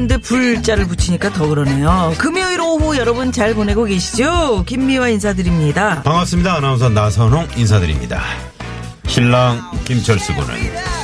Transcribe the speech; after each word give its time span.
뜨거운데 0.00 0.16
불자를 0.18 0.86
붙이니까 0.86 1.30
더 1.32 1.46
그러네요. 1.46 2.14
금요일 2.18 2.60
오후 2.60 2.96
여러분 2.96 3.32
잘 3.32 3.54
보내고 3.54 3.84
계시죠? 3.84 4.64
김미화 4.66 5.08
인사드립니다. 5.08 6.02
반갑습니다 6.02 6.54
아나운서 6.54 6.88
나선홍 6.88 7.48
인사드립니다 7.56 8.22
신랑 9.06 9.60
김철수 9.84 10.34
군은 10.34 10.54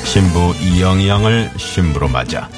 신부 0.05 0.55
이영희 0.61 1.09
양을 1.09 1.51
신부로 1.57 2.09
맞아 2.09 2.49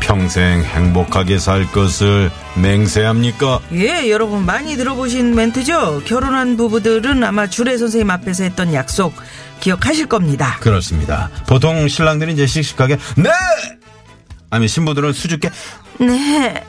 평생 0.00 0.62
행복하게 0.62 1.38
살 1.38 1.70
것을 1.70 2.30
맹세합니까 2.56 3.60
예, 3.72 4.10
여러분 4.10 4.44
많이 4.44 4.76
들어보신 4.76 5.34
멘트죠? 5.34 6.02
결혼한 6.04 6.56
부부들은 6.56 7.22
아마 7.22 7.46
주례 7.46 7.78
선생님 7.78 8.10
앞에서 8.10 8.44
했던 8.44 8.74
약속 8.74 9.14
기억하실 9.60 10.06
겁니다. 10.06 10.58
그렇습니다 10.60 11.30
보통 11.46 11.88
신랑들이 11.88 12.32
이제 12.32 12.46
씩씩하게 12.46 12.98
네 13.16 13.30
아니 14.56 14.68
신부들은 14.68 15.12
수줍게 15.12 15.50
네, 16.00 16.64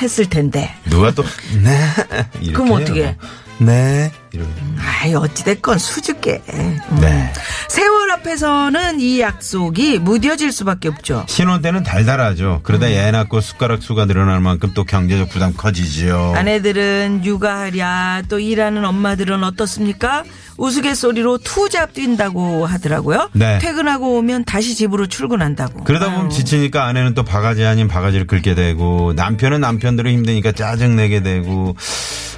했을 0.00 0.28
텐데. 0.28 0.72
누가 0.88 1.10
또네 1.10 2.52
그럼. 2.54 2.70
어떻게? 2.70 3.16
네 3.58 4.12
이러고 4.32 4.50
아이, 4.78 5.12
어찌됐건 5.14 5.78
수줍게. 5.78 6.42
음. 6.52 6.80
네 7.00 7.32
세월 7.68 8.01
앞에서는 8.26 9.00
이 9.00 9.20
약속이 9.20 9.98
무뎌질 9.98 10.52
수밖에 10.52 10.88
없죠. 10.88 11.24
신혼 11.28 11.60
때는 11.60 11.82
달달하죠 11.82 12.60
그러다 12.62 12.88
애 12.88 13.10
낳고 13.10 13.40
숟가락 13.40 13.82
수가 13.82 14.06
늘어날 14.06 14.40
만큼 14.40 14.70
또 14.74 14.84
경제적 14.84 15.28
부담 15.28 15.52
커지죠 15.54 16.32
아내들은 16.36 17.22
육아하랴 17.24 18.22
또 18.28 18.38
일하는 18.38 18.84
엄마들은 18.84 19.42
어떻습니까? 19.42 20.22
우스갯소리로 20.56 21.38
투잡 21.38 21.92
뛴다고 21.94 22.66
하더라고요. 22.66 23.30
네. 23.32 23.58
퇴근하고 23.58 24.16
오면 24.18 24.44
다시 24.44 24.74
집으로 24.74 25.06
출근한다고. 25.08 25.82
그러다 25.84 26.10
보면 26.10 26.26
아유. 26.26 26.30
지치니까 26.30 26.84
아내는 26.84 27.14
또 27.14 27.24
바가지 27.24 27.64
아닌 27.64 27.88
바가지를 27.88 28.26
긁게 28.26 28.54
되고 28.54 29.12
남편은 29.14 29.60
남편대로 29.60 30.10
힘드니까 30.10 30.52
짜증 30.52 30.94
내게 30.94 31.22
되고 31.22 31.74
하, 31.76 32.31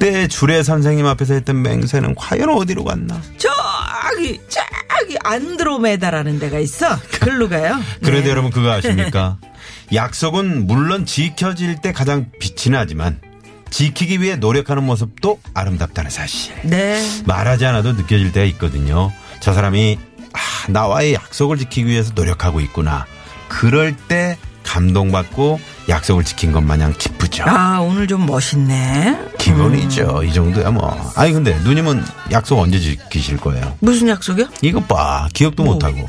그때 0.00 0.26
주례 0.28 0.62
선생님 0.62 1.04
앞에서 1.04 1.34
했던 1.34 1.60
맹세는 1.60 2.14
과연 2.14 2.48
어디로 2.48 2.84
갔나? 2.84 3.20
저기 3.36 4.40
저기 4.48 5.18
안드로메다라는 5.22 6.38
데가 6.38 6.58
있어. 6.58 6.98
글로 7.20 7.50
가요. 7.50 7.78
그래도 8.02 8.24
네. 8.24 8.30
여러분 8.30 8.50
그거 8.50 8.70
아십니까? 8.72 9.36
약속은 9.92 10.66
물론 10.66 11.04
지켜질 11.04 11.82
때 11.82 11.92
가장 11.92 12.30
빛이 12.38 12.72
나지만 12.72 13.20
지키기 13.68 14.22
위해 14.22 14.36
노력하는 14.36 14.84
모습도 14.84 15.38
아름답다는 15.52 16.10
사실. 16.10 16.54
네. 16.62 17.04
말하지 17.26 17.66
않아도 17.66 17.92
느껴질 17.92 18.32
때가 18.32 18.46
있거든요. 18.46 19.12
저 19.40 19.52
사람이 19.52 19.98
아, 20.32 20.70
나와의 20.70 21.12
약속을 21.12 21.58
지키기 21.58 21.86
위해서 21.86 22.12
노력하고 22.14 22.60
있구나. 22.62 23.04
그럴 23.48 23.94
때 23.94 24.38
감동받고 24.64 25.60
약속을 25.90 26.24
지킨 26.24 26.52
것 26.52 26.62
마냥 26.62 26.94
기쁘죠. 26.96 27.44
아 27.46 27.80
오늘 27.80 28.06
좀 28.06 28.24
멋있네. 28.24 29.18
기본이죠. 29.38 30.22
이 30.24 30.32
정도야 30.32 30.70
뭐. 30.70 31.12
아니 31.16 31.32
근데 31.32 31.58
누님은 31.64 32.02
약속 32.30 32.58
언제 32.60 32.78
지키실 32.78 33.36
거예요? 33.38 33.76
무슨 33.80 34.08
약속이요? 34.08 34.46
이거 34.62 34.80
봐. 34.80 35.28
기억도 35.34 35.64
뭐? 35.64 35.74
못하고. 35.74 36.08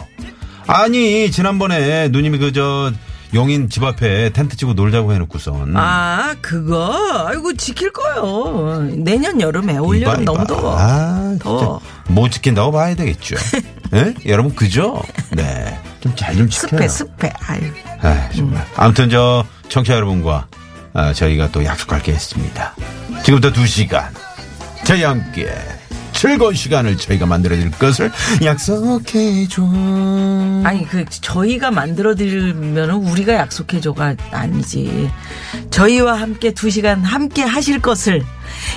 아니 0.67 1.29
지난번에 1.31 2.07
누님이 2.09 2.37
그저 2.37 2.91
용인 3.33 3.69
집 3.69 3.83
앞에 3.83 4.31
텐트 4.33 4.57
치고 4.57 4.73
놀자고 4.73 5.13
해놓고선. 5.13 5.75
아 5.77 6.35
그거 6.41 7.25
아이고 7.27 7.53
지킬 7.53 7.91
거요. 7.93 8.81
내년 8.97 9.39
여름에 9.39 9.77
올 9.77 9.97
이봐, 9.97 10.11
여름 10.11 10.25
너무 10.25 10.37
이봐. 10.43 10.47
더워. 10.47 10.75
아, 10.77 11.27
진짜 11.29 11.43
더워. 11.43 11.81
못 12.09 12.29
지킨다고 12.29 12.71
봐야 12.73 12.93
되겠죠. 12.95 13.35
예? 13.93 14.13
여러분 14.25 14.53
그죠? 14.55 15.01
네. 15.31 15.79
좀 16.01 16.13
잘 16.15 16.35
좀 16.35 16.49
지켜요. 16.49 16.69
습해 16.79 16.87
습해. 16.87 17.33
아유. 17.47 17.61
아, 18.01 18.29
정말. 18.35 18.65
아무튼 18.75 19.09
저 19.09 19.45
청취자 19.69 19.95
여러분과 19.95 20.47
아, 20.93 21.13
저희가 21.13 21.51
또 21.51 21.63
약속할 21.63 22.01
게 22.01 22.11
있습니다. 22.11 22.75
지금부터 23.23 23.53
두 23.53 23.65
시간 23.65 24.11
저희와 24.83 25.11
함께 25.11 25.49
즐거운 26.21 26.53
시간을 26.53 26.97
저희가 26.97 27.25
만들어드릴 27.25 27.71
것을 27.71 28.11
약속해줘. 28.43 29.63
아니 30.63 30.87
그 30.87 31.03
저희가 31.09 31.71
만들어 31.71 32.13
드리면은 32.13 32.93
우리가 32.93 33.33
약속해줘가 33.33 34.15
아니지. 34.29 35.09
저희와 35.71 36.21
함께 36.21 36.51
두 36.53 36.69
시간 36.69 37.03
함께 37.03 37.41
하실 37.41 37.79
것을 37.81 38.23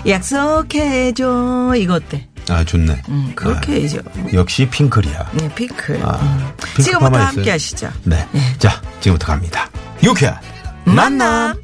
약속해줘 0.09 1.75
이거 1.77 1.97
어때? 1.97 2.27
아 2.49 2.65
좋네. 2.65 3.03
음, 3.11 3.33
그렇게 3.35 3.73
아, 3.73 3.75
해죠. 3.75 3.99
역시 4.33 4.67
핑클이야. 4.71 5.33
네 5.35 5.55
핑클. 5.55 6.01
아, 6.03 6.17
음. 6.23 6.51
핑클 6.57 6.83
지금부터 6.85 7.19
함께? 7.19 7.51
하시죠. 7.51 7.93
네. 8.05 8.27
자 8.57 8.81
지금부터 9.01 9.27
갑니다. 9.27 9.69
유쾌한 10.03 10.39
만남. 10.87 11.64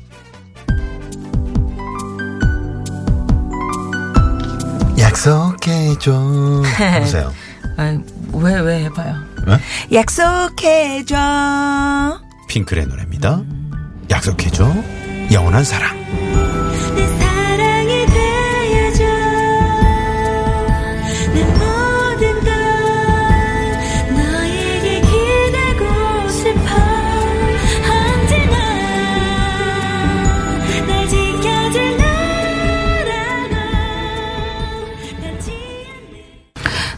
약속해줘. 5.20 6.62
보세요. 7.00 7.32
왜 8.32 8.54
왜 8.60 8.84
해봐요. 8.84 9.16
네? 9.46 9.58
약속해줘. 9.92 11.14
핑클의 12.48 12.86
노래입니다. 12.86 13.42
약속해줘. 14.10 14.72
영원한 15.30 15.62
사랑. 15.64 15.94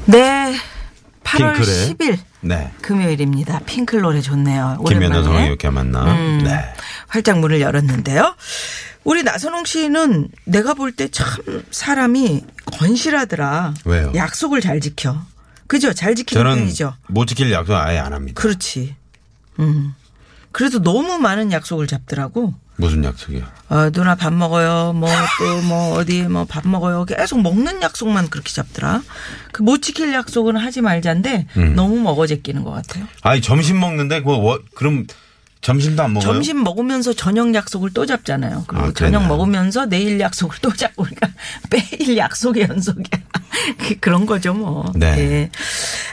네. 0.06 0.54
8월 1.24 1.54
핑클의 1.56 1.94
10일 1.96 2.18
네. 2.40 2.72
금요일입니다. 2.82 3.60
핑클 3.60 4.00
노래 4.00 4.20
좋네요. 4.20 4.78
김연아 4.86 5.06
오랜만에. 5.18 5.22
성의 5.22 5.46
이렇게 5.46 5.70
만남. 5.70 6.08
음, 6.08 6.40
네. 6.44 6.60
활짝 7.08 7.38
문을 7.38 7.60
열었는데요. 7.60 8.34
우리 9.04 9.22
나선홍 9.22 9.64
씨는 9.64 10.28
내가 10.44 10.74
볼 10.74 10.92
때 10.96 11.08
참 11.08 11.26
사람이 11.70 12.44
건실하더라. 12.78 13.74
왜요? 13.84 14.12
약속을 14.14 14.60
잘 14.60 14.80
지켜. 14.80 15.16
그죠? 15.66 15.92
잘 15.92 16.14
지키는 16.14 16.42
저는 16.42 16.56
편이죠. 16.58 16.94
못 17.08 17.26
지킬 17.26 17.50
약속 17.52 17.74
아예 17.74 17.98
안 17.98 18.12
합니다. 18.12 18.40
그렇지. 18.40 18.94
음. 19.60 19.94
그래도 20.50 20.82
너무 20.82 21.19
많은 21.19 21.50
약속을 21.52 21.86
잡더라고. 21.86 22.54
무슨 22.82 23.04
약속이요? 23.04 23.43
어, 23.70 23.91
누나 23.91 24.15
밥 24.16 24.32
먹어요. 24.32 24.93
뭐 24.93 25.09
또 25.38 25.62
뭐 25.62 25.94
어디 25.94 26.22
뭐 26.22 26.44
밥 26.44 26.66
먹어요. 26.66 27.04
계속 27.04 27.41
먹는 27.41 27.81
약속만 27.82 28.28
그렇게 28.28 28.53
잡더라. 28.53 29.03
그 29.53 29.62
못 29.62 29.81
지킬 29.82 30.12
약속은 30.12 30.56
하지 30.56 30.81
말자인데 30.81 31.47
음. 31.56 31.75
너무 31.76 32.00
먹어 32.00 32.26
제끼는 32.26 32.64
것 32.64 32.73
같아요. 32.73 33.06
아니 33.23 33.40
점심 33.40 33.79
먹는데 33.81 34.23
그 34.23 34.31
워- 34.31 34.61
그럼 34.75 35.06
점심도 35.61 36.02
안 36.02 36.12
먹어요? 36.14 36.32
점심 36.32 36.64
먹으면서 36.64 37.12
저녁 37.12 37.55
약속을 37.55 37.90
또 37.94 38.05
잡잖아요. 38.05 38.64
그리고 38.67 38.85
아, 38.87 38.93
저녁? 38.93 39.26
먹으면서 39.28 39.87
내일 39.87 40.19
약속을 40.19 40.56
또 40.61 40.73
잡고 40.75 41.05
그러니까 41.05 41.28
매일 41.70 42.17
약속의 42.17 42.67
연속이야. 42.69 43.23
그- 43.78 43.96
그런 44.00 44.26
거죠 44.26 44.55
뭐. 44.55 44.93
네. 44.96 45.06
예. 45.19 45.50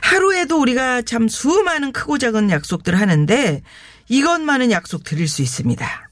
하루에도 0.03 0.61
우리가 0.61 1.01
참 1.01 1.27
수많은 1.27 1.91
크고 1.93 2.19
작은 2.19 2.51
약속들 2.51 2.99
하는데 2.99 3.63
이것만은 4.07 4.69
약속 4.71 5.03
드릴 5.03 5.27
수 5.27 5.41
있습니다. 5.41 6.08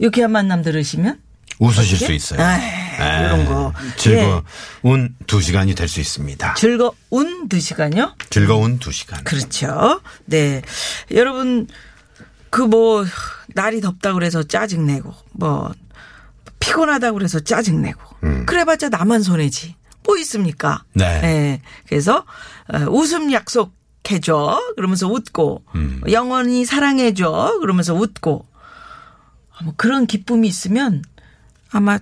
유쾌한 0.00 0.30
만남 0.32 0.62
들으시면 0.62 1.20
웃으실 1.58 1.96
어떻게? 1.96 2.06
수 2.06 2.12
있어요. 2.12 2.40
아, 2.42 2.58
에, 2.58 3.24
이런 3.24 3.46
거. 3.46 3.72
즐거운 3.96 5.14
두 5.26 5.40
시간이 5.40 5.74
될 5.74 5.88
수 5.88 6.00
있습니다. 6.00 6.54
즐거운 6.54 7.48
두 7.48 7.58
시간요? 7.60 8.14
즐거운 8.30 8.78
두 8.78 8.92
시간. 8.92 9.24
그렇죠. 9.24 10.00
네. 10.26 10.60
여러분, 11.12 11.66
그 12.50 12.60
뭐, 12.60 13.04
날이 13.54 13.80
덥다 13.80 14.12
그래서 14.12 14.42
짜증내고, 14.42 15.14
뭐, 15.32 15.72
피곤하다 16.60 17.12
그래서 17.12 17.40
짜증내고. 17.40 18.00
음. 18.24 18.44
그래봤자 18.46 18.88
나만 18.90 19.22
손해지. 19.22 19.76
뭐 20.04 20.16
있습니까? 20.18 20.84
네. 20.92 21.04
예. 21.24 21.62
그래서 21.88 22.24
어, 22.72 22.78
웃음 22.90 23.32
약속해줘. 23.32 24.72
그러면서 24.76 25.08
웃고 25.08 25.64
음. 25.74 26.00
영원히 26.10 26.64
사랑해줘. 26.64 27.58
그러면서 27.60 27.94
웃고 27.94 28.46
아, 28.54 28.55
뭐 29.64 29.74
그런 29.76 30.06
기쁨이 30.06 30.46
있으면 30.48 31.02
아마 31.70 31.98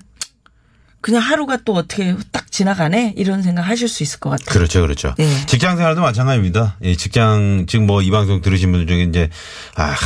그냥 1.01 1.21
하루가 1.21 1.59
또 1.65 1.75
어떻게 1.75 2.11
후딱 2.11 2.51
지나가네 2.51 3.13
이런 3.19 3.43
생각 3.43 3.63
하실 3.63 3.89
수 3.89 4.03
있을 4.03 4.21
것 4.21 4.31
같아요. 4.31 4.47
그렇죠, 4.49 4.81
그렇죠. 4.81 5.15
네. 5.19 5.47
직장 5.47 5.77
생활도 5.77 6.01
마찬가지입니다. 6.01 6.77
예, 6.83 6.95
직장, 6.97 7.67
지금 7.69 7.87
뭐 7.87 8.01
이 8.01 8.11
방송 8.11 8.41
들으신 8.41 8.73
분들 8.73 8.87
중에 8.87 9.03
이제, 9.03 9.29
아, 9.75 9.85
하, 9.85 9.97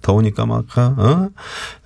더우니까 0.00 0.46
막, 0.46 0.64
어? 0.78 1.28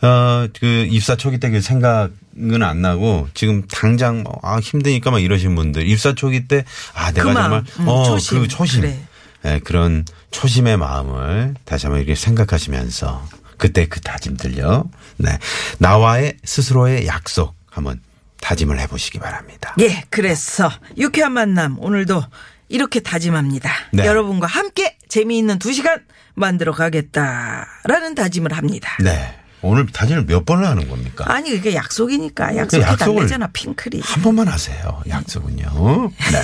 어, 0.02 0.48
그 0.60 0.86
입사 0.90 1.16
초기 1.16 1.38
때 1.40 1.48
그 1.50 1.62
생각은 1.62 2.62
안 2.62 2.82
나고, 2.82 3.28
지금 3.32 3.66
당장, 3.68 4.22
뭐, 4.22 4.38
아, 4.42 4.58
힘드니까 4.58 5.10
막 5.10 5.20
이러신 5.20 5.54
분들, 5.54 5.88
입사 5.88 6.14
초기 6.14 6.46
때, 6.46 6.64
아, 6.94 7.10
내가 7.12 7.28
그 7.28 7.34
정말, 7.34 7.64
음, 7.80 7.88
어, 7.88 8.04
초심. 8.04 8.42
그 8.42 8.48
초심. 8.48 8.80
그래. 8.82 9.02
예, 9.46 9.60
그런 9.64 10.04
초심의 10.30 10.76
마음을 10.76 11.54
다시 11.64 11.86
한번 11.86 12.00
이렇게 12.02 12.14
생각하시면서, 12.16 13.26
그때 13.62 13.86
그 13.86 14.00
다짐들요. 14.00 14.90
네. 15.18 15.38
나와의 15.78 16.36
스스로의 16.44 17.06
약속 17.06 17.54
한번 17.70 18.00
다짐을 18.40 18.80
해보시기 18.80 19.20
바랍니다. 19.20 19.76
예, 19.78 20.02
그래서 20.10 20.68
유쾌한 20.98 21.30
만남 21.30 21.76
오늘도 21.78 22.24
이렇게 22.68 22.98
다짐합니다. 22.98 23.70
네. 23.92 24.04
여러분과 24.04 24.48
함께 24.48 24.98
재미있는 25.06 25.60
두 25.60 25.72
시간 25.72 26.00
만들어 26.34 26.72
가겠다라는 26.72 28.16
다짐을 28.16 28.52
합니다. 28.52 28.96
네. 28.98 29.32
오늘 29.60 29.86
다짐을 29.86 30.26
몇 30.26 30.44
번을 30.44 30.66
하는 30.66 30.88
겁니까? 30.88 31.24
아니 31.28 31.50
그게 31.50 31.76
약속이니까 31.76 32.56
약속해 32.56 32.82
약속을 32.82 33.14
달래잖아 33.14 33.46
핑클이. 33.52 34.00
한 34.00 34.22
번만 34.24 34.48
하세요. 34.48 35.04
약속은요. 35.08 36.10
네. 36.32 36.42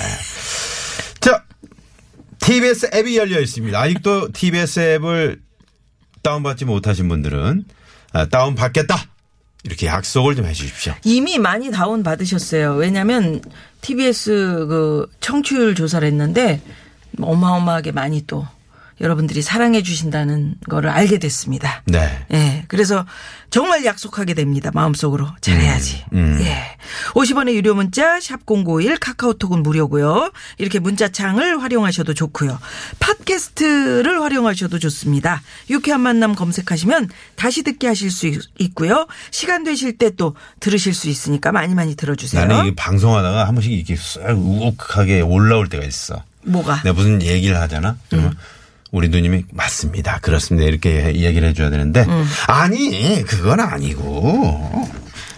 자, 1.19 1.43
TBS 2.39 2.91
앱이 2.93 3.17
열려 3.17 3.41
있습니다. 3.41 3.77
아직도 3.77 4.31
TBS 4.31 4.79
앱을 4.95 5.48
다운받지 6.21 6.65
못하신 6.65 7.07
분들은 7.09 7.65
아, 8.13 8.25
다운받겠다. 8.27 8.95
이렇게 9.63 9.87
약속을 9.87 10.35
좀 10.35 10.45
해 10.45 10.53
주십시오. 10.53 10.93
이미 11.03 11.37
많이 11.37 11.69
다운 11.69 12.01
받으셨어요. 12.01 12.75
왜냐하면 12.75 13.41
TBS 13.81 14.65
그 14.69 15.07
청취율 15.19 15.75
조사를 15.75 16.07
했는데 16.07 16.61
어마어마하게 17.21 17.91
많이 17.91 18.25
또 18.25 18.47
여러분들이 19.01 19.41
사랑해 19.41 19.81
주신다는 19.81 20.55
거를 20.69 20.89
알게 20.89 21.19
됐습니다. 21.19 21.83
네. 21.85 22.25
예. 22.33 22.65
그래서 22.67 23.05
정말 23.49 23.85
약속하게 23.85 24.33
됩니다. 24.33 24.71
마음속으로. 24.73 25.27
잘해야지. 25.41 26.03
음, 26.13 26.17
음. 26.17 26.39
예. 26.41 26.77
50원의 27.13 27.53
유료 27.55 27.73
문자 27.75 28.19
샵091 28.19 28.97
카카오톡은 28.99 29.63
무료고요. 29.63 30.31
이렇게 30.57 30.79
문자창을 30.79 31.61
활용하셔도 31.61 32.13
좋고요. 32.13 32.59
팟캐스트를 32.99 34.21
활용하셔도 34.21 34.79
좋습니다. 34.79 35.41
유쾌한 35.69 36.01
만남 36.01 36.35
검색하시면 36.35 37.09
다시 37.35 37.63
듣게 37.63 37.87
하실 37.87 38.11
수 38.11 38.27
있- 38.27 38.39
있고요. 38.59 39.07
시간 39.31 39.63
되실 39.63 39.97
때 39.97 40.09
또 40.17 40.35
들으실 40.59 40.93
수 40.95 41.07
있으니까 41.07 41.51
많이 41.51 41.73
많이 41.75 41.95
들어주세요. 41.95 42.45
나는 42.45 42.75
방송하다가 42.75 43.47
한 43.47 43.53
번씩 43.55 43.71
이렇게 43.71 43.95
싹 43.95 44.31
우욱하게 44.37 45.21
올라올 45.21 45.69
때가 45.69 45.85
있어. 45.85 46.23
뭐가? 46.43 46.81
내가 46.83 46.93
무슨 46.93 47.21
얘기를 47.21 47.55
하잖아. 47.61 47.95
그러면 48.09 48.35
우리 48.91 49.09
누님이 49.09 49.45
맞습니다. 49.51 50.19
그렇습니다. 50.19 50.67
이렇게 50.67 51.15
얘기를 51.15 51.47
해줘야 51.49 51.69
되는데 51.69 52.05
아니 52.47 53.23
그건 53.23 53.59
아니고 53.59 54.89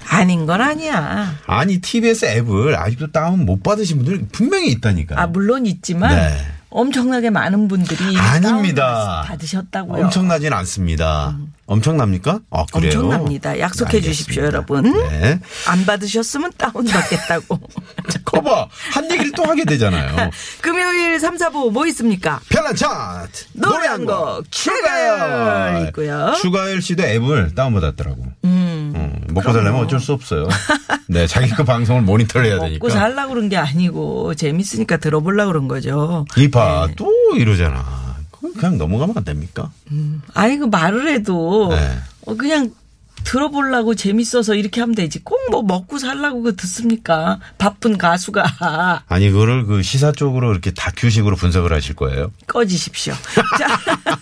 아닌 0.09 0.45
건 0.45 0.61
아니야. 0.61 1.35
아니 1.47 1.79
TBS 1.79 2.25
앱을 2.25 2.75
아직도 2.77 3.11
다운 3.11 3.45
못 3.45 3.63
받으신 3.63 3.97
분들 4.03 4.27
분명히 4.31 4.71
있다니까. 4.71 5.21
아, 5.21 5.27
물론 5.27 5.65
있지만 5.65 6.15
네. 6.15 6.37
엄청나게 6.71 7.29
많은 7.29 7.67
분들이 7.67 8.17
아닙니다. 8.17 9.23
받으셨다고요. 9.27 10.05
엄청나진 10.05 10.53
않습니다. 10.53 11.37
엄청납니까? 11.67 12.39
아, 12.49 12.65
그래요? 12.73 12.99
엄청납니다. 12.99 13.59
약속해 13.59 14.01
주십시오, 14.01 14.43
알겠습니다. 14.43 14.75
여러분. 14.83 15.09
네. 15.09 15.39
안 15.67 15.85
받으셨으면 15.85 16.51
다운 16.57 16.85
받겠다고. 16.85 17.59
거봐. 18.25 18.67
한 18.93 19.11
얘기를 19.11 19.31
또 19.33 19.43
하게 19.45 19.65
되잖아요. 19.65 20.29
금요일 20.61 21.19
3, 21.19 21.37
4부 21.37 21.71
뭐 21.71 21.85
있습니까? 21.87 22.39
편한 22.49 22.75
차트. 22.75 23.45
노래 23.53 23.87
한 23.87 24.05
곡 24.05 24.49
추가열 24.51 25.87
있고요. 25.87 26.33
추가열 26.41 26.81
씨도 26.81 27.03
앱을 27.03 27.53
다운받았더라고. 27.55 28.23
음, 28.45 28.80
먹고 29.29 29.53
살려면 29.53 29.81
어쩔 29.81 29.99
수 29.99 30.13
없어요. 30.13 30.47
네, 31.07 31.27
자기 31.27 31.49
그 31.49 31.63
방송을 31.63 32.01
모니터를 32.01 32.47
해야 32.47 32.59
되니까. 32.59 32.85
먹고 32.85 32.89
살라 32.89 33.27
그런 33.27 33.49
게 33.49 33.57
아니고 33.57 34.35
재밌으니까 34.35 34.97
들어보려 34.97 35.45
그런 35.47 35.67
거죠. 35.67 36.25
이봐, 36.37 36.87
네. 36.87 36.95
또 36.97 37.11
이러잖아. 37.35 38.01
그건 38.31 38.53
그냥 38.53 38.77
넘어가면 38.77 39.17
안 39.17 39.23
됩니까? 39.23 39.71
아니 40.33 40.57
그 40.57 40.65
말을 40.65 41.07
해도 41.09 41.69
네. 41.69 41.97
어, 42.25 42.35
그냥 42.35 42.71
들어보려고 43.31 43.95
재밌어서 43.95 44.55
이렇게 44.55 44.81
하면 44.81 44.93
되지. 44.93 45.23
꼭 45.23 45.39
뭐 45.51 45.63
먹고 45.63 45.97
살라고 45.97 46.41
그 46.43 46.55
듣습니까? 46.55 47.39
바쁜 47.57 47.97
가수가 47.97 49.03
아니, 49.07 49.29
그거를 49.29 49.65
그 49.65 49.81
시사 49.81 50.11
쪽으로 50.13 50.51
이렇게 50.51 50.71
다큐식으로 50.71 51.35
분석을 51.35 51.73
하실 51.73 51.93
거예요. 51.95 52.31
꺼지십시오. 52.47 53.13
자, 53.59 53.67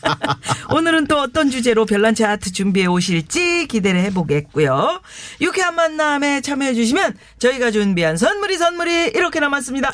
오늘은 0.73 1.05
또 1.07 1.19
어떤 1.19 1.51
주제로 1.51 1.85
별난 1.85 2.15
차트 2.15 2.51
준비해 2.51 2.87
오실지 2.87 3.67
기대를 3.67 3.99
해보겠고요. 4.05 5.01
유쾌한 5.41 5.75
만남에 5.75 6.41
참여해 6.41 6.73
주시면 6.73 7.15
저희가 7.37 7.69
준비한 7.71 8.17
선물이 8.17 8.57
선물이 8.57 9.11
이렇게 9.15 9.39
남았습니다. 9.39 9.91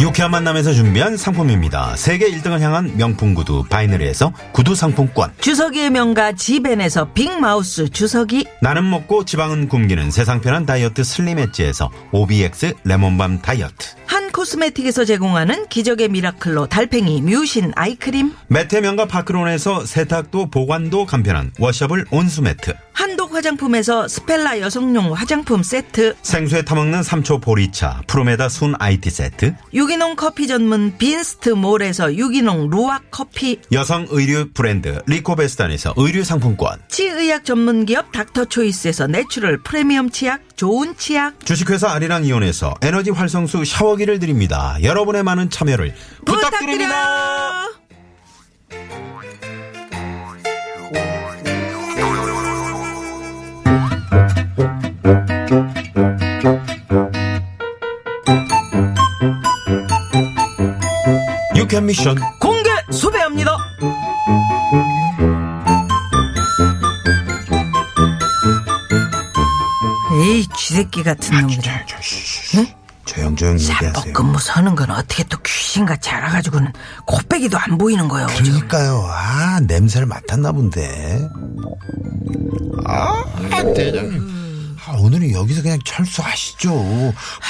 유쾌한 0.00 0.30
만남에서 0.30 0.72
준비한 0.72 1.18
상품입니다. 1.18 1.94
세계 1.96 2.30
1등을 2.30 2.60
향한 2.60 2.96
명품 2.96 3.34
구두 3.34 3.64
바이네르에서 3.64 4.32
구두 4.52 4.74
상품권. 4.74 5.30
주서기의 5.40 5.90
명가 5.90 6.32
지벤에서 6.32 7.12
빅마우스 7.12 7.90
주서기 7.90 8.46
나는 8.62 8.88
먹고 8.88 9.26
지방은 9.26 9.68
굶기는 9.68 10.10
세상 10.10 10.40
편한 10.40 10.64
다이어트 10.64 11.04
슬림 11.04 11.38
엣지에서 11.38 11.90
OBX 12.12 12.76
레몬밤 12.84 13.42
다이어트. 13.42 13.94
한 14.30 14.32
코스메틱에서 14.32 15.04
제공하는 15.04 15.66
기적의 15.66 16.08
미라클로 16.08 16.68
달팽이 16.68 17.20
뮤신 17.20 17.72
아이크림 17.74 18.32
매트 18.46 18.76
명가 18.76 19.06
파크론에서 19.06 19.84
세탁도 19.84 20.50
보관도 20.50 21.04
간편한 21.06 21.50
washable 21.58 22.06
온수 22.12 22.40
매트. 22.40 22.72
한독 22.92 23.34
화장품에서 23.34 24.06
스펠라 24.06 24.60
여성용 24.60 25.14
화장품 25.14 25.62
세트 25.62 26.14
생수에 26.22 26.62
타먹는 26.62 27.02
삼초 27.02 27.40
보리차 27.40 28.02
프로메다 28.06 28.48
순 28.48 28.74
IT 28.78 29.10
세트. 29.10 29.54
유기농 29.74 30.14
커피 30.16 30.46
전문 30.46 30.96
빈스트 30.96 31.50
몰에서 31.50 32.14
유기농 32.14 32.70
루악 32.70 33.10
커피 33.10 33.58
여성 33.72 34.06
의류 34.10 34.50
브랜드 34.52 35.00
리코베스탄에서 35.06 35.94
의류 35.96 36.22
상품권. 36.22 36.78
치의학 36.88 37.44
전문 37.44 37.84
기업 37.84 38.12
닥터 38.12 38.44
초이스에서 38.44 39.08
natural 39.08 39.62
프리미엄 39.62 40.10
치약 40.10 40.40
좋은 40.60 40.94
치약 40.98 41.40
주식회사 41.46 41.90
아리랑 41.90 42.26
이온에서 42.26 42.74
에너지 42.82 43.08
활성수 43.08 43.64
샤워기를 43.64 44.18
드립니다. 44.18 44.76
여러분의 44.82 45.22
많은 45.22 45.48
참여를 45.48 45.94
부탁드립니다. 46.26 47.64
부탁드려. 47.64 47.80
유캔 61.56 61.86
미션. 61.86 62.18
공개 62.38 62.68
수배합니다. 62.90 63.56
에이 70.30 70.46
쥐새끼 70.56 71.02
같은 71.02 71.40
놈이라. 71.40 71.86
응? 72.54 72.66
조용 73.04 73.34
조용 73.34 73.58
얘기하세요. 73.58 73.92
짬뽕근무 73.92 74.38
서는 74.38 74.76
건 74.76 74.90
어떻게 74.92 75.24
또 75.24 75.36
귀신같이 75.42 76.10
알아가지고는 76.10 76.72
코빼기도 77.06 77.58
안 77.58 77.76
보이는 77.76 78.06
거예요. 78.06 78.28
그러니까요. 78.28 79.04
아 79.10 79.58
냄새를 79.66 80.06
맡았나 80.06 80.52
본데. 80.52 81.28
아 82.86 83.24
대장님. 83.74 84.30
아, 84.86 84.92
오늘은 84.98 85.32
여기서 85.32 85.62
그냥 85.62 85.78
철수하시죠. 85.84 86.70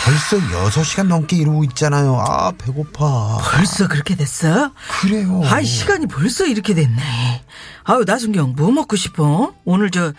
벌써 0.04 0.38
6시간 0.70 1.06
넘게 1.06 1.36
이러고 1.36 1.64
있잖아요. 1.64 2.16
아 2.26 2.52
배고파. 2.52 3.38
벌써 3.42 3.88
그렇게 3.88 4.14
됐어? 4.16 4.72
그래요. 5.02 5.42
아이 5.44 5.66
시간이 5.66 6.06
벌써 6.06 6.46
이렇게 6.46 6.72
됐네. 6.72 7.42
아유 7.84 8.04
나순경 8.06 8.54
뭐 8.56 8.70
먹고 8.70 8.96
싶어? 8.96 9.52
오늘 9.64 9.90
저 9.90 10.12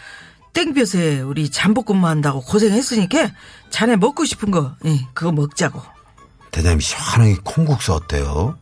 땡볕에 0.54 1.22
우리 1.22 1.50
잠복근무 1.50 2.06
한다고 2.08 2.42
고생했으니까 2.42 3.32
자네 3.70 3.96
먹고 3.96 4.26
싶은 4.26 4.52
거 4.52 4.76
예, 4.86 5.08
그거 5.14 5.32
먹자고. 5.32 5.82
대장님 6.52 6.80
시원하게 6.82 7.38
콩국수 7.44 7.94
어때요? 7.94 8.58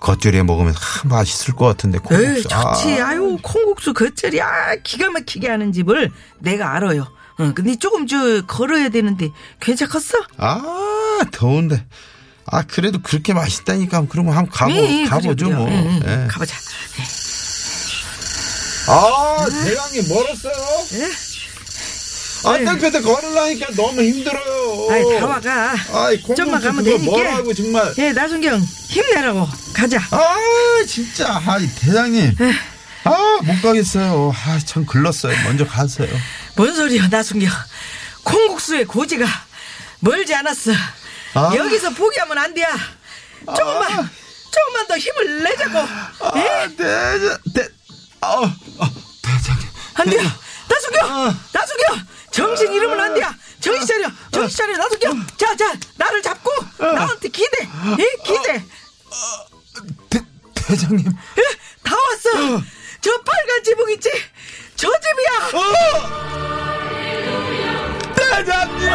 겉절이에 0.00 0.42
먹으면 0.44 0.74
아, 0.74 1.08
맛있을 1.08 1.54
것 1.54 1.66
같은데 1.66 1.98
콩국수. 1.98 2.24
에이 2.24 2.42
좋지. 2.42 3.00
아. 3.02 3.14
유 3.14 3.36
콩국수 3.42 3.92
겉절이 3.94 4.40
아 4.40 4.76
기가 4.82 5.10
막히게 5.10 5.48
하는 5.48 5.72
집을 5.72 6.10
내가 6.38 6.74
알아요. 6.74 7.02
어, 7.38 7.52
근데 7.54 7.76
조금 7.76 8.06
저 8.06 8.42
걸어야 8.46 8.88
되는데 8.88 9.30
괜찮겠어? 9.60 10.18
아, 10.38 11.20
더운데. 11.30 11.84
아, 12.46 12.62
그래도 12.62 12.98
그렇게 13.02 13.34
맛있다니까. 13.34 14.06
그러면 14.08 14.36
한번 14.36 14.50
가보, 14.52 14.72
예, 14.72 15.02
예, 15.02 15.04
가보죠, 15.04 15.46
그래요, 15.46 15.56
뭐. 15.58 15.66
그래요. 15.66 15.80
예, 15.84 16.00
예. 16.08 16.22
예. 16.24 16.26
가보자. 16.26 16.56
아, 18.88 19.46
대장님 19.64 20.08
멀었어요? 20.08 20.86
예? 20.94 21.10
안당볕에 22.48 23.00
걸으려니까 23.02 23.72
너무 23.76 24.00
힘들어요. 24.00 24.88
아이, 24.90 25.18
다 25.18 25.26
와가. 25.26 25.74
아이, 25.92 26.22
좀만 26.22 26.60
가면 26.60 26.84
되니까. 26.84 27.04
뭐라고, 27.04 27.52
정말. 27.52 27.92
예, 27.98 28.12
나순경 28.12 28.60
힘내라고 28.60 29.46
가자. 29.74 29.98
아, 30.10 30.36
진짜. 30.86 31.28
아, 31.28 31.58
대장님. 31.80 32.36
아, 33.04 33.38
못 33.42 33.62
가겠어요. 33.62 34.32
아, 34.34 34.58
참 34.64 34.86
글렀어요. 34.86 35.36
먼저 35.44 35.66
가세요. 35.66 36.08
뭔 36.56 36.74
소리야, 36.74 37.08
나순경. 37.08 37.50
콩국수의 38.24 38.84
고지가 38.86 39.26
멀지 40.00 40.34
않았어. 40.34 40.72
아. 41.34 41.52
여기서 41.54 41.90
포기하면 41.90 42.38
안 42.38 42.54
돼. 42.54 42.64
조금만, 43.44 44.10
조금만 44.52 44.86
더 44.86 44.96
힘을 44.96 45.42
내자고. 45.42 45.78
아, 45.78 46.32
예? 46.36 46.48
아, 46.48 46.62
아, 48.20 48.54
대장님. 48.54 48.67
안 49.98 50.08
돼. 50.08 50.16
나순경! 50.68 51.10
아. 51.10 51.34
나순경! 51.52 52.06
정신 52.30 52.72
잃으면 52.72 53.00
안 53.00 53.14
돼. 53.14 53.20
정신 53.60 53.86
차려. 53.86 54.08
정신 54.30 54.56
차려. 54.56 54.76
나순경. 54.76 55.26
자, 55.36 55.56
자, 55.56 55.74
나를 55.96 56.22
잡고 56.22 56.50
나한테 56.78 57.28
기대. 57.28 57.68
예, 57.98 58.22
기대. 58.24 58.64
대, 60.10 60.20
대장님. 60.54 61.06
예, 61.38 61.42
다 61.82 61.96
왔어. 61.96 62.62
저 63.00 63.10
빨간 63.22 63.64
지붕 63.64 63.90
있지? 63.92 64.10
저 64.76 64.88
집이야. 65.00 65.62
대장님! 68.14 68.88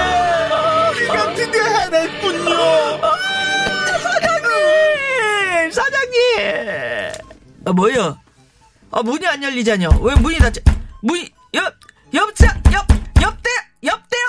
우리가 0.92 1.34
드디어 1.36 1.64
해냈군요. 1.66 2.50
사장님! 4.02 5.72
사장님! 5.72 7.12
아, 7.66 7.72
뭐야? 7.74 8.16
아, 8.92 9.02
문이 9.02 9.28
안 9.28 9.42
열리자뇨. 9.44 9.90
왜 10.02 10.16
문이 10.16 10.38
닫혀? 10.38 10.62
문이, 11.04 11.30
옆, 11.54 11.74
옆차, 12.14 12.46
옆, 12.72 12.86
옆대, 13.22 13.50
옆대요? 13.84 14.26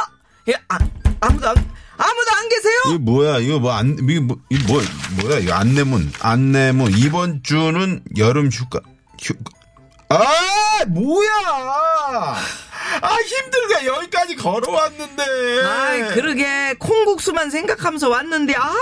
예, 0.49 0.54
아, 0.69 0.76
아무도 1.21 1.49
안, 1.49 1.57
아무도 1.97 2.37
안 2.37 2.49
계세요? 2.49 2.75
이거 2.88 2.99
뭐야? 2.99 3.38
이거 3.38 3.61
뭐 3.61 3.73
안, 3.73 3.97
이거 4.11 4.21
뭐, 4.23 4.37
이거 4.50 4.73
뭐, 4.73 4.83
뭐야? 5.23 5.38
이거 5.38 5.54
안내문, 5.54 6.12
안내문. 6.21 6.95
이번 6.99 7.45
주는 7.45 8.02
여름 8.19 8.49
휴가, 8.50 8.81
휴가. 9.23 9.40
아, 10.09 10.85
뭐야! 10.88 11.31
아, 13.02 13.16
힘들게 13.25 13.87
여기까지 13.87 14.35
걸어왔는데. 14.35 15.23
아이, 15.62 16.09
그러게, 16.14 16.75
콩국수만 16.81 17.50
생각하면서 17.50 18.09
왔는데, 18.09 18.57
아, 18.57 18.75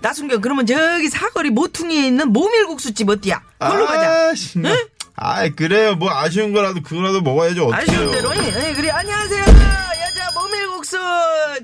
나순경, 0.00 0.40
그러면 0.40 0.64
저기 0.64 1.08
사거리 1.08 1.50
모퉁이에 1.50 2.06
있는 2.06 2.32
모밀국수집 2.32 3.08
어디야? 3.08 3.42
걸로 3.58 3.84
가자. 3.86 4.30
아, 4.30 4.34
정말. 4.52 4.88
아, 5.16 5.48
그래요. 5.48 5.94
뭐 5.94 6.10
아쉬운 6.10 6.52
거라도 6.52 6.82
그거라도 6.82 7.20
먹어야죠. 7.22 7.66
어떡해요. 7.68 7.82
아쉬운 7.82 8.10
대로, 8.12 8.36
예, 8.36 8.72
그래, 8.74 8.90
안녕하세요. 8.90 9.40
여자 9.40 10.30
모밀국수, 10.34 10.96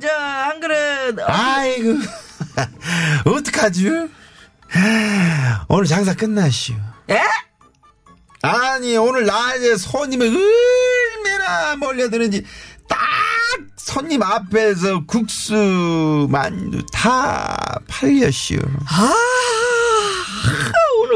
저, 0.01 0.09
한 0.09 0.61
그릇. 0.61 1.17
아이고. 1.27 1.99
어떡하지? 3.31 3.91
오늘 5.69 5.85
장사 5.85 6.15
끝났슈. 6.15 6.73
예? 7.11 7.21
아니, 8.41 8.97
오늘 8.97 9.27
낮에 9.27 9.77
손님이 9.77 10.29
얼마나 10.29 11.77
몰려드는지 11.77 12.45
딱 12.89 12.99
손님 13.77 14.23
앞에서 14.23 15.05
국수, 15.07 16.27
만두 16.31 16.83
다 16.93 17.55
팔렸슈. 17.87 18.57
아, 18.89 19.15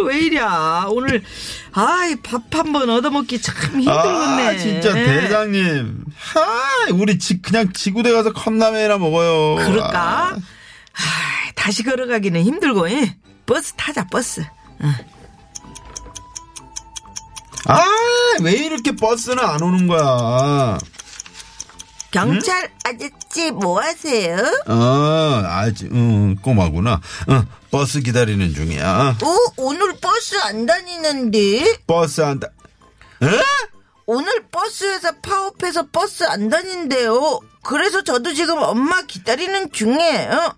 왜 0.06 0.18
이랴. 0.20 0.86
오늘, 0.88 1.22
아이, 1.72 2.16
밥 2.16 2.42
한 2.54 2.72
번 2.72 2.88
얻어먹기 2.90 3.40
참 3.42 3.54
힘들겠네. 3.80 3.90
아, 4.48 4.56
진짜 4.58 4.92
대장님. 4.92 6.04
아, 6.36 6.92
우리 6.94 7.18
지, 7.18 7.40
그냥 7.42 7.72
지구대 7.72 8.12
가서 8.12 8.32
컵라면이나 8.32 8.98
먹어요. 8.98 9.66
그럴까? 9.66 10.30
아, 10.36 10.38
다시 11.54 11.82
걸어가기는 11.82 12.42
힘들고, 12.42 12.90
예? 12.90 13.16
버스 13.46 13.72
타자, 13.76 14.06
버스. 14.06 14.44
아, 17.68 17.84
왜 18.42 18.52
이렇게 18.52 18.94
버스는 18.94 19.38
안 19.44 19.60
오는 19.62 19.86
거야? 19.88 20.78
경찰 22.16 22.70
아저씨 22.85 23.50
뭐 23.50 23.78
하세요? 23.80 24.38
어, 24.66 25.42
아직, 25.44 25.90
응, 25.92 26.35
꼬마구나. 26.37 26.94
어, 27.28 27.44
버스 27.70 28.00
기다리는 28.00 28.54
중이야. 28.54 29.16
어, 29.23 29.37
오늘 29.58 29.92
버스 30.00 30.35
안 30.44 30.64
다니는데? 30.64 31.76
버스 31.87 32.23
한다. 32.23 32.49
에? 33.23 33.26
오늘 34.06 34.46
버스에서 34.50 35.12
파업해서 35.20 35.88
버스 35.92 36.25
안 36.25 36.49
다닌대요. 36.49 37.40
그래서 37.62 38.02
저도 38.02 38.32
지금 38.32 38.62
엄마 38.62 39.02
기다리는 39.02 39.70
중이에요. 39.73 40.54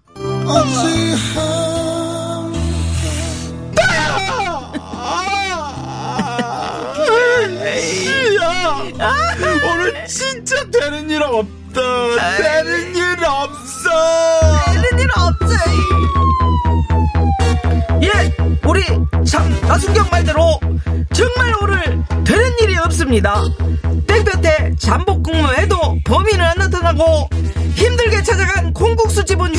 오늘 9.88 10.06
진짜 10.06 10.56
되는 10.70 11.08
일 11.08 11.22
없다. 11.22 11.80
되는 12.36 12.94
일 12.94 13.24
없어. 13.24 13.88
되는 14.72 14.98
일 14.98 15.08
없어요. 15.16 15.58
예, 18.02 18.36
우리 18.66 18.82
참 19.24 19.60
나순경 19.62 20.08
말대로 20.10 20.60
정말 21.14 21.54
오늘 21.62 22.04
되는 22.24 22.58
일이 22.60 22.76
없습니다. 22.76 23.42
땡볕에 24.06 24.72
잠복 24.78 25.22
근무해도 25.22 25.98
범인은 26.04 26.44
안 26.44 26.58
나타나고 26.58 27.30
힘들게 27.74 28.22
찾아간 28.22 28.74
콩국수 28.74 29.24
집은 29.24 29.54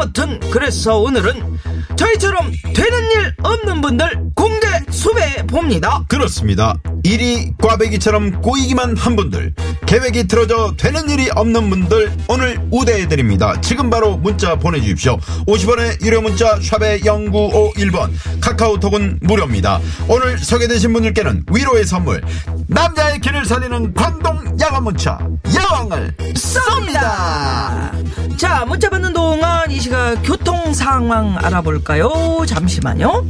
아무튼 0.00 0.38
그래서 0.52 0.96
오늘은 1.00 1.58
저희처럼 1.96 2.52
되는 2.72 3.10
일 3.10 3.34
없는 3.42 3.80
분들 3.80 4.30
공개 4.36 4.68
수배해 4.90 5.44
봅니다. 5.48 6.04
그렇습니다. 6.06 6.76
일이 7.02 7.52
꽈배기처럼 7.60 8.40
꼬이기만 8.40 8.96
한 8.96 9.16
분들, 9.16 9.54
계획이 9.86 10.28
틀어져 10.28 10.74
되는 10.76 11.10
일이 11.10 11.28
없는 11.34 11.68
분들 11.70 12.12
오늘 12.28 12.60
우대해드립니다. 12.70 13.60
지금 13.60 13.90
바로 13.90 14.16
문자 14.16 14.54
보내주십시오. 14.56 15.18
50원의 15.48 16.04
유료 16.04 16.20
문자 16.20 16.60
샵의 16.60 17.00
0951번 17.00 18.10
카카오톡은 18.40 19.18
무료입니다. 19.22 19.80
오늘 20.08 20.38
소개되신 20.38 20.92
분들께는 20.92 21.44
위로의 21.50 21.84
선물 21.84 22.22
남자의 22.68 23.18
길을 23.20 23.44
살리는 23.46 23.94
광동 23.94 24.58
야간 24.60 24.84
문자 24.84 25.18
야왕을 25.54 26.14
쏩니다. 26.34 28.36
자, 28.36 28.64
문자 28.66 28.90
받는 28.90 29.12
동안 29.14 29.70
이 29.70 29.80
시각 29.80 30.16
교통 30.22 30.72
상황 30.74 31.36
알아볼까요? 31.38 32.44
잠시만요. 32.46 33.24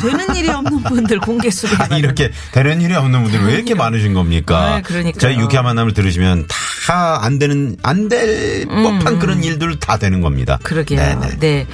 되는 0.00 0.36
일이 0.36 0.48
없는 0.50 0.82
분들 0.82 1.20
공개 1.20 1.50
수배. 1.50 1.76
아, 1.78 1.96
이렇게 1.96 2.30
되는 2.52 2.80
일이 2.80 2.94
없는 2.94 3.22
분들이 3.22 3.44
왜 3.44 3.54
이렇게 3.54 3.74
많으신 3.74 4.14
겁니까? 4.14 4.74
아, 4.76 4.80
그러니까요. 4.82 5.18
저희 5.20 5.38
유쾌한 5.38 5.64
만남을 5.64 5.92
들으시면 5.94 6.46
다 6.86 7.20
안 7.22 7.38
되는, 7.38 7.76
안될 7.82 8.66
법한 8.66 9.18
그런 9.20 9.44
일들 9.44 9.78
다 9.78 9.98
되는 9.98 10.20
겁니다. 10.20 10.58
그러게요. 10.62 10.98
네네. 11.00 11.38
네. 11.38 11.66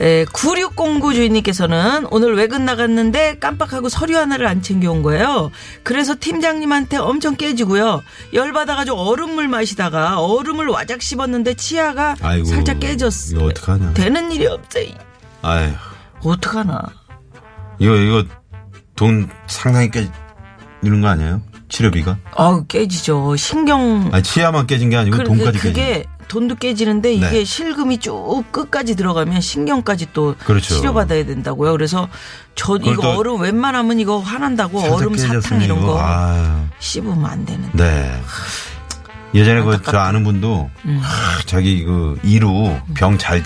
에, 0.00 0.24
9609 0.32 1.14
주인님께서는 1.14 2.06
오늘 2.10 2.34
외근 2.36 2.64
나갔는데 2.64 3.38
깜빡하고 3.38 3.88
서류 3.88 4.16
하나를 4.18 4.46
안 4.46 4.62
챙겨온 4.62 5.02
거예요. 5.02 5.50
그래서 5.82 6.14
팀장님한테 6.18 6.96
엄청 6.98 7.36
깨지고요. 7.36 8.02
열받아가지고 8.32 8.96
얼음물 8.96 9.48
마시다가 9.48 10.20
얼음을 10.20 10.66
와작 10.68 11.02
씹었는데 11.02 11.54
치아가 11.54 12.16
아이고, 12.20 12.46
살짝 12.46 12.80
깨졌어요. 12.80 13.50
되는 13.94 14.30
일이 14.32 14.46
없어요. 14.46 14.86
아휴, 15.42 15.72
어떡하나. 16.22 16.82
이거, 17.78 17.94
이거 17.96 18.24
돈 18.96 19.28
상당히 19.46 19.90
깨지는 19.90 21.00
거 21.00 21.08
아니에요? 21.08 21.40
치료비가? 21.68 22.18
아우, 22.34 22.64
깨지죠. 22.66 23.36
신경. 23.36 24.08
아니, 24.12 24.22
치아만 24.22 24.66
깨진 24.66 24.90
게 24.90 24.96
아니고 24.96 25.18
그, 25.18 25.24
돈까지 25.24 25.58
그게 25.58 25.84
깨지는 25.84 26.04
돈도 26.28 26.54
깨지는데 26.56 27.14
이게 27.14 27.30
네. 27.30 27.44
실금이 27.44 27.98
쭉 27.98 28.44
끝까지 28.52 28.96
들어가면 28.96 29.40
신경까지 29.40 30.08
또 30.12 30.34
그렇죠. 30.44 30.74
치료받아야 30.74 31.24
된다고요. 31.24 31.72
그래서 31.72 32.08
저 32.54 32.76
이거 32.76 33.00
또 33.00 33.16
얼음 33.16 33.40
웬만하면 33.40 33.98
이거 33.98 34.18
화난다고 34.18 34.78
얼음 34.78 35.16
사탕 35.16 35.62
이런 35.62 35.80
거 35.80 35.98
아유. 35.98 36.66
씹으면 36.80 37.24
안 37.24 37.44
되는데. 37.46 37.70
네. 37.72 38.22
예전에 39.34 39.62
그, 39.62 39.80
저. 39.82 39.98
아는 39.98 40.24
분도, 40.24 40.70
음. 40.86 40.98
하, 41.02 41.42
자기 41.44 41.84
그, 41.84 42.18
이로 42.22 42.78
병 42.94 43.18
잘 43.18 43.42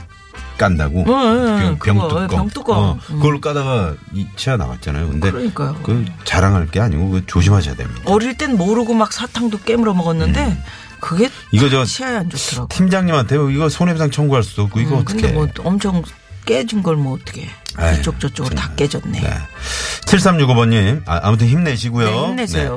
깐다고. 0.62 1.04
응, 1.06 1.12
응, 1.12 1.78
병, 1.78 1.96
그거, 1.98 2.08
병뚜껑. 2.08 2.28
병 2.28 2.48
뚜껑. 2.50 2.78
어, 2.78 2.98
음. 3.10 3.16
그걸 3.16 3.40
까다가 3.40 3.94
이 4.14 4.26
치아 4.36 4.56
나갔잖아요. 4.56 5.08
근데. 5.08 5.30
그러니까요. 5.30 5.76
그 5.82 6.04
자랑할 6.24 6.68
게 6.68 6.80
아니고 6.80 7.10
그 7.10 7.26
조심하셔야 7.26 7.74
됩니다. 7.74 8.00
어릴 8.06 8.36
땐 8.36 8.56
모르고 8.56 8.94
막 8.94 9.12
사탕도 9.12 9.58
깨물어 9.60 9.94
먹었는데 9.94 10.62
그게 11.00 11.24
음. 11.26 11.30
이거 11.50 11.68
저 11.68 11.84
치아에 11.84 12.16
안 12.16 12.30
좋더라고. 12.30 12.68
팀장님한테 12.68 13.36
이거 13.52 13.68
손해배상 13.68 14.10
청구할 14.10 14.42
수도 14.42 14.62
없고 14.62 14.80
이거 14.80 14.94
음, 14.96 15.00
어떻게 15.00 15.20
근데 15.22 15.32
뭐 15.34 15.48
엄청 15.64 16.02
깨진 16.44 16.82
걸 16.82 16.96
뭐 16.96 17.14
어떻게 17.14 17.48
이쪽 17.98 18.20
저쪽으로 18.20 18.54
다 18.54 18.70
깨졌네. 18.76 19.20
네. 19.20 19.30
7365번님, 20.06 21.02
아, 21.06 21.20
아무튼 21.22 21.48
힘내시고요. 21.48 22.06
네, 22.06 22.26
힘내세요. 22.28 22.76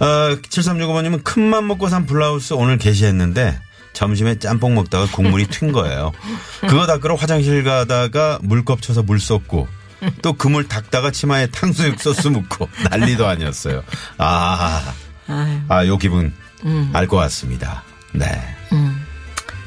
네. 0.00 0.04
어, 0.06 0.36
7365번님은 0.48 1.24
큰맘 1.24 1.66
먹고 1.66 1.88
산 1.88 2.06
블라우스 2.06 2.54
오늘 2.54 2.78
게시했는데 2.78 3.58
점심에 3.92 4.38
짬뽕 4.38 4.74
먹다가 4.74 5.06
국물이 5.12 5.46
튄 5.46 5.72
거예요. 5.72 6.12
그거 6.60 6.86
닦으러 6.86 7.14
화장실 7.14 7.62
가다가 7.64 8.38
물컵 8.42 8.82
쳐서 8.82 9.02
물 9.02 9.20
쏟고 9.20 9.68
또 10.22 10.32
그물 10.32 10.66
닦다가 10.68 11.10
치마에 11.10 11.46
탕수육 11.48 12.00
소스 12.00 12.28
묻고 12.28 12.68
난리도 12.90 13.26
아니었어요. 13.26 13.82
아, 14.18 14.94
아, 15.68 15.86
요 15.86 15.96
기분 15.98 16.32
음. 16.64 16.90
알것 16.92 17.18
같습니다. 17.20 17.82
네. 18.12 18.26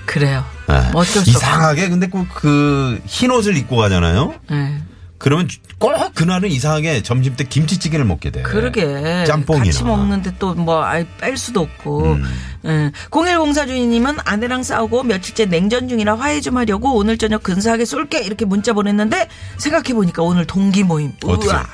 그래요. 0.06 0.46
아, 0.68 0.90
뭐 0.92 1.02
어쩔 1.02 1.24
수. 1.24 1.30
이상하게 1.30 1.90
근데 1.90 2.08
꼭 2.08 2.28
그 2.30 3.00
흰 3.06 3.32
옷을 3.32 3.58
입고 3.58 3.76
가잖아요. 3.76 4.36
네. 4.50 4.82
그러면 5.18 5.48
꼭 5.80 5.94
그날은 6.14 6.50
이상하게 6.50 7.02
점심 7.04 7.36
때 7.36 7.44
김치찌개를 7.46 8.06
먹게 8.06 8.32
돼. 8.32 8.42
그러게. 8.42 9.24
짬뽕이나. 9.26 9.66
같이 9.66 9.84
먹는데 9.84 10.34
또 10.40 10.54
뭐 10.56 10.84
뺄 11.20 11.38
수도 11.38 11.62
없고. 11.62 12.04
음. 12.14 12.24
예. 12.66 12.92
0104 13.12 13.66
주인님은 13.66 14.18
아내랑 14.26 14.64
싸우고 14.64 15.04
며칠째 15.04 15.46
냉전 15.46 15.88
중이라 15.88 16.16
화해 16.18 16.42
좀 16.42 16.58
하려고 16.58 16.96
오늘 16.96 17.18
저녁 17.18 17.44
근사하게 17.44 17.86
쏠게 17.86 18.22
이렇게 18.24 18.46
문자 18.46 18.74
보냈는데 18.74 19.30
생각해 19.58 19.94
보니까 19.94 20.22
오늘 20.24 20.46
동기 20.46 20.84
모임. 20.84 21.14
어떻게? 21.24 21.48
우와. 21.48 21.66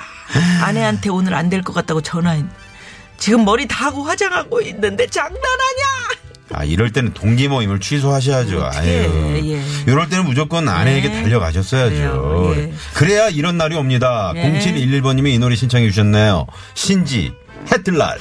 아내한테 0.64 1.10
오늘 1.10 1.34
안 1.34 1.50
될 1.50 1.62
것 1.64 1.74
같다고 1.74 2.02
전화했. 2.02 2.46
지금 3.18 3.44
머리 3.46 3.68
다 3.68 3.86
하고 3.88 4.04
화장하고 4.04 4.62
있는데 4.62 5.06
장난하냐? 5.08 5.42
아, 6.54 6.64
이럴 6.64 6.92
때는 6.92 7.14
동기 7.14 7.48
모임을 7.48 7.80
취소하셔야죠. 7.80 8.60
어떡해, 8.60 8.80
아유. 8.80 9.42
예. 9.46 9.62
이럴 9.88 10.10
때는 10.10 10.26
무조건 10.26 10.68
아내에게 10.68 11.08
네. 11.10 11.24
달려가셨어야죠. 11.24 12.54
예. 12.58 12.74
그래야 12.94 13.30
이런 13.30 13.58
날이 13.58 13.76
옵니다. 13.76 14.34
예. 14.36 14.60
0711번님이 14.60 15.34
이 15.34 15.40
노래 15.40 15.56
신청해 15.56 15.88
주셨네요. 15.90 16.46
신지, 16.74 17.32
해뜰날. 17.72 18.18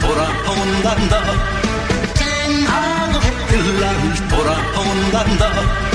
돌아온단다 0.00 1.20
돌아온단다 4.30 5.80